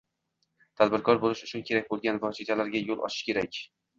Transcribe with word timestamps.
tadbirkor 0.81 1.19
bo‘lish 1.25 1.43
uchun 1.49 1.65
kerak 1.69 1.91
bo‘lgan 1.93 2.19
vositalarga 2.25 2.83
yo‘l 2.87 3.07
ochish 3.09 3.21
kerak. 3.31 3.63